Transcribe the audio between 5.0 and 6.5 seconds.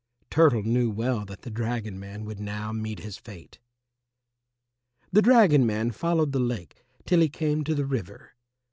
The dragon man followed the